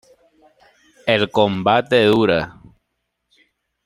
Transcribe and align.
El 1.15 1.29
combate 1.39 2.01
dura. 2.07 2.39